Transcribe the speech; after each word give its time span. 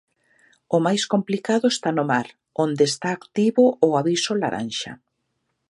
O 0.75 0.77
máis 0.85 1.03
complicado 1.13 1.65
está 1.69 1.89
no 1.93 2.05
mar, 2.11 2.27
onde 2.65 2.83
está 2.91 3.09
activo 3.13 3.63
o 3.87 3.89
aviso 4.01 4.31
laranxa. 4.41 4.93